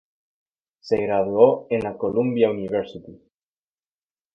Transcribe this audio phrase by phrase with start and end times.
[0.79, 3.21] Se graduó en la Columbia University.